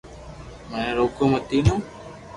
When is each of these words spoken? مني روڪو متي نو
مني 0.69 0.89
روڪو 0.97 1.23
متي 1.31 1.59
نو 1.65 1.75